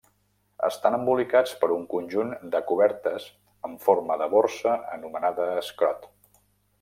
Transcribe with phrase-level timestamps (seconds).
[0.67, 3.29] Estan embolicats per un conjunt de cobertes
[3.69, 6.09] amb forma de borsa, anomenada escrot.